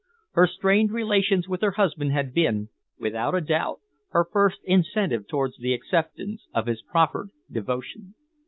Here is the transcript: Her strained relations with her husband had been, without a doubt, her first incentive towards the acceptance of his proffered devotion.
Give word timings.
Her 0.31 0.47
strained 0.47 0.91
relations 0.91 1.47
with 1.47 1.61
her 1.61 1.69
husband 1.73 2.11
had 2.11 2.33
been, 2.33 2.69
without 2.97 3.35
a 3.35 3.39
doubt, 3.41 3.81
her 4.09 4.25
first 4.25 4.57
incentive 4.63 5.27
towards 5.27 5.57
the 5.59 5.75
acceptance 5.75 6.41
of 6.55 6.65
his 6.65 6.81
proffered 6.81 7.29
devotion. 7.51 8.15